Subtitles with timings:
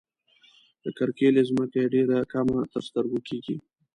[0.83, 3.55] د کرکيلې ځمکه یې ډېره کمه تر سترګو کيږي.